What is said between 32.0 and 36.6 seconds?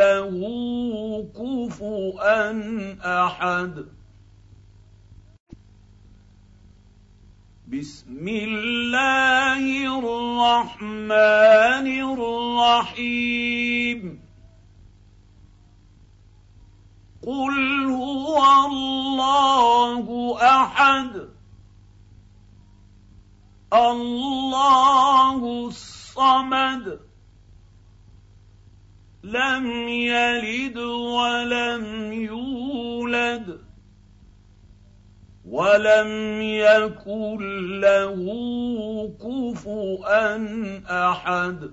يولد ولم